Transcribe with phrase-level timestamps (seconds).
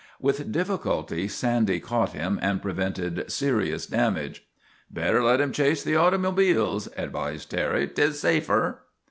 [0.19, 4.47] With difficulty Sandy caught him and prevented serious damage."
[4.89, 8.81] Better let him chase the autymobiles," advised Terry." 'T is safer."